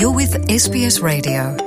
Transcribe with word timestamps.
You're 0.00 0.16
with 0.16 0.30
SBS 0.48 0.98
Radio. 1.02 1.58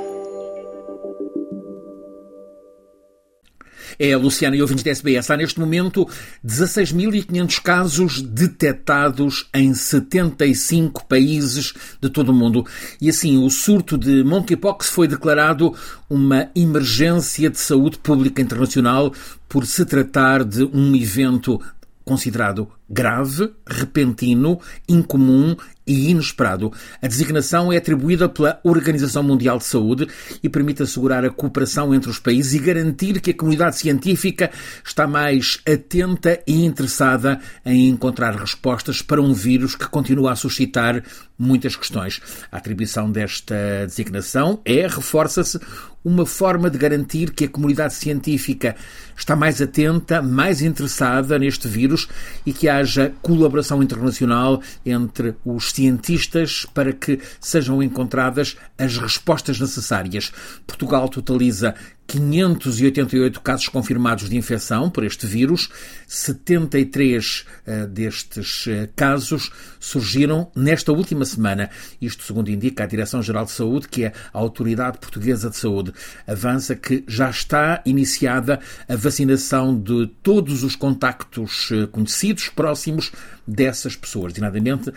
É 3.96 4.12
a 4.12 4.18
Luciana 4.18 4.56
e 4.56 4.60
ouvintes 4.60 4.82
da 4.82 4.90
SBS. 4.90 5.30
Há 5.30 5.36
neste 5.36 5.60
momento 5.60 6.04
16.500 6.44 7.62
casos 7.62 8.20
detectados 8.20 9.48
em 9.54 9.72
75 9.72 11.06
países 11.06 11.74
de 12.00 12.10
todo 12.10 12.30
o 12.30 12.34
mundo. 12.34 12.66
E 13.00 13.08
assim, 13.08 13.38
o 13.38 13.48
surto 13.48 13.96
de 13.96 14.24
monkeypox 14.24 14.88
foi 14.88 15.06
declarado 15.06 15.72
uma 16.10 16.50
emergência 16.56 17.48
de 17.48 17.60
saúde 17.60 17.98
pública 17.98 18.42
internacional 18.42 19.14
por 19.48 19.64
se 19.64 19.84
tratar 19.84 20.42
de 20.42 20.64
um 20.64 20.96
evento 20.96 21.60
considerado 22.04 22.68
grave, 22.88 23.50
repentino, 23.66 24.60
incomum 24.88 25.56
e 25.86 26.10
inesperado. 26.10 26.72
A 27.00 27.06
designação 27.06 27.72
é 27.72 27.76
atribuída 27.76 28.28
pela 28.28 28.58
Organização 28.64 29.22
Mundial 29.22 29.58
de 29.58 29.64
Saúde 29.64 30.08
e 30.42 30.48
permite 30.48 30.82
assegurar 30.82 31.24
a 31.24 31.30
cooperação 31.30 31.94
entre 31.94 32.10
os 32.10 32.18
países 32.18 32.54
e 32.54 32.58
garantir 32.58 33.20
que 33.20 33.30
a 33.30 33.36
comunidade 33.36 33.76
científica 33.76 34.50
está 34.84 35.06
mais 35.06 35.60
atenta 35.66 36.40
e 36.46 36.64
interessada 36.64 37.40
em 37.64 37.88
encontrar 37.88 38.34
respostas 38.34 39.02
para 39.02 39.20
um 39.20 39.32
vírus 39.32 39.74
que 39.74 39.88
continua 39.88 40.32
a 40.32 40.36
suscitar 40.36 41.02
muitas 41.38 41.76
questões. 41.76 42.20
A 42.50 42.56
atribuição 42.56 43.10
desta 43.10 43.84
designação 43.86 44.60
é, 44.64 44.86
reforça-se, 44.86 45.58
uma 46.04 46.26
forma 46.26 46.68
de 46.68 46.76
garantir 46.76 47.30
que 47.30 47.46
a 47.46 47.48
comunidade 47.48 47.94
científica 47.94 48.76
está 49.16 49.34
mais 49.34 49.62
atenta, 49.62 50.20
mais 50.20 50.60
interessada 50.60 51.38
neste 51.38 51.66
vírus 51.66 52.06
e 52.44 52.52
que 52.52 52.68
haja 52.78 53.12
colaboração 53.22 53.82
internacional 53.82 54.60
entre 54.84 55.34
os 55.44 55.72
cientistas 55.72 56.66
para 56.74 56.92
que 56.92 57.20
sejam 57.40 57.82
encontradas 57.82 58.56
as 58.78 58.96
respostas 58.96 59.58
necessárias. 59.60 60.32
Portugal 60.66 61.08
totaliza 61.08 61.74
588 62.06 63.40
casos 63.40 63.68
confirmados 63.68 64.28
de 64.28 64.36
infecção 64.36 64.90
por 64.90 65.04
este 65.04 65.26
vírus. 65.26 65.68
73 66.06 67.40
uh, 67.40 67.44
eh, 67.66 67.86
destes 67.86 68.66
uh, 68.66 68.88
casos 68.94 69.50
surgiram 69.80 70.50
nesta 70.54 70.92
última 70.92 71.24
semana. 71.24 71.70
Isto, 72.00 72.22
segundo 72.22 72.50
indica 72.50 72.84
a 72.84 72.86
Direção-Geral 72.86 73.46
de 73.46 73.50
Saúde, 73.50 73.88
que 73.88 74.04
é 74.04 74.12
a 74.32 74.38
Autoridade 74.38 74.98
Portuguesa 74.98 75.50
de 75.50 75.56
Saúde. 75.56 75.92
Avança 76.26 76.76
que 76.76 77.02
já 77.08 77.30
está 77.30 77.82
iniciada 77.84 78.60
a 78.88 78.96
vacinação 78.96 79.78
de 79.78 80.06
todos 80.22 80.62
os 80.62 80.76
contactos 80.76 81.70
uh, 81.70 81.88
conhecidos, 81.88 82.48
próximos 82.48 83.12
dessas 83.46 83.96
pessoas, 83.96 84.32
designadamente 84.32 84.92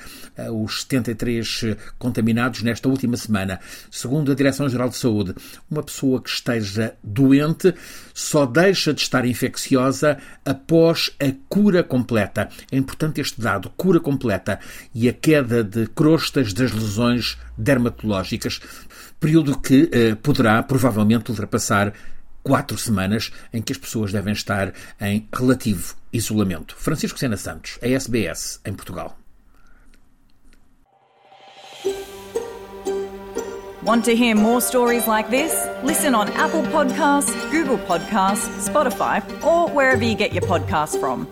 os 0.52 0.82
73 0.82 1.78
contaminados 1.98 2.62
nesta 2.64 2.88
última 2.88 3.18
semana. 3.18 3.60
Segundo 3.92 4.32
a 4.32 4.36
Direção-Geral 4.36 4.90
de 4.90 4.98
Saúde, 4.98 5.36
uma 5.70 5.84
pessoa 5.84 6.22
que 6.22 6.30
esteja 6.30 6.96
doente 7.04 7.74
só 8.14 8.46
deixa 8.46 8.94
de 8.94 9.02
estar 9.02 9.26
infecciosa 9.26 10.18
após 10.46 11.12
a 11.20 11.32
cura 11.50 11.84
completa. 11.84 12.50
É 12.72 12.78
importante 12.78 13.22
este 13.22 13.40
dado, 13.40 13.70
cura 13.72 14.00
completa 14.00 14.60
e 14.94 15.08
a 15.10 15.14
queda 15.14 15.64
de 15.64 15.88
crostas 15.88 16.54
das 16.54 16.72
lesões 16.72 17.38
dermatológicas, 17.58 18.60
período 19.20 19.60
que 19.60 19.90
eh, 19.92 20.16
poderá 20.16 20.62
provavelmente 20.64 21.32
ultrapassar 21.32 21.94
quatro 22.48 22.78
semanas 22.78 23.30
em 23.54 23.62
que 23.62 23.74
as 23.74 23.78
pessoas 23.78 24.14
devem 24.14 24.32
estar 24.32 24.74
em 25.02 25.28
relativo 25.34 25.96
isolamento. 26.14 26.78
Francisco 26.78 27.20
Sena 27.20 27.36
Santos, 27.36 27.78
a 27.82 27.88
SBS, 27.88 28.62
em 28.66 28.74
Portugal. 28.74 29.18
Want 33.84 34.06
to 34.06 34.16
hear 34.16 34.34
more 34.36 34.62
stories 34.62 35.08
like 35.08 35.30
this? 35.30 35.54
Listen 35.84 36.16
on 36.16 36.30
Apple 36.30 36.64
Podcasts, 36.64 37.34
Google 37.52 37.78
Podcasts, 37.80 38.48
Spotify, 38.70 39.22
or 39.44 39.70
wherever 39.70 40.04
you 40.04 40.16
get 40.16 40.34
your 40.34 40.44
podcasts 40.44 40.98
from. 41.00 41.28